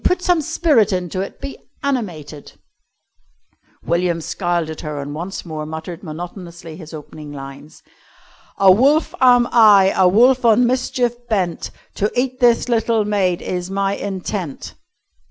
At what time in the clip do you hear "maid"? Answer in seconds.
13.05-13.43